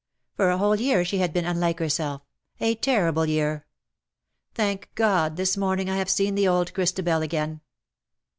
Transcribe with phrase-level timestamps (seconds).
[0.35, 2.23] For a whole year she has been unlike herself—
[2.59, 3.67] a terrible year.
[4.55, 7.61] Thank God this morning I have seen the old Christabel again.